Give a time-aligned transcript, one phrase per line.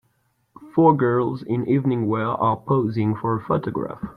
[0.73, 3.99] four girls in evening wear are posing for a photograph.